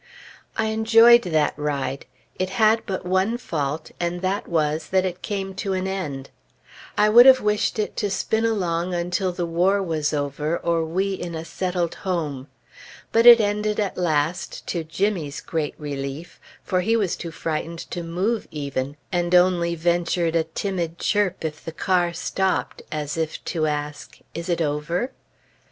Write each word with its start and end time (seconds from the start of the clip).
I 0.57 0.65
enjoyed 0.69 1.21
that 1.25 1.53
ride. 1.59 2.07
It 2.39 2.49
had 2.49 2.87
but 2.87 3.05
one 3.05 3.37
fault; 3.37 3.91
and 3.99 4.23
that 4.23 4.47
was, 4.47 4.87
that 4.87 5.05
it 5.05 5.21
came 5.21 5.53
to 5.57 5.73
an 5.73 5.85
end. 5.87 6.31
I 6.97 7.07
would 7.07 7.27
have 7.27 7.39
wished 7.39 7.77
it 7.77 7.95
to 7.97 8.09
spin 8.09 8.43
along 8.43 8.95
until 8.95 9.31
the 9.31 9.45
war 9.45 9.79
was 9.83 10.11
over, 10.11 10.57
or 10.57 10.83
we 10.83 11.13
in 11.13 11.35
a 11.35 11.45
settled 11.45 11.93
home. 12.01 12.47
But 13.11 13.27
it 13.27 13.39
ended 13.39 13.79
at 13.79 13.95
last, 13.95 14.65
to 14.69 14.83
Jimmy's 14.83 15.39
great 15.39 15.75
relief, 15.77 16.39
for 16.63 16.81
he 16.81 16.97
was 16.97 17.15
too 17.15 17.29
frightened 17.29 17.81
to 17.91 18.01
move 18.01 18.47
even, 18.49 18.97
and 19.11 19.35
only 19.35 19.75
ventured 19.75 20.35
a 20.35 20.45
timid 20.45 20.97
chirp 20.97 21.45
if 21.45 21.63
the 21.63 21.71
car 21.71 22.11
stopped, 22.11 22.81
as 22.91 23.17
if 23.17 23.45
to 23.45 23.67
ask, 23.67 24.17
"Is 24.33 24.49
it 24.49 24.61
over?" 24.61 25.11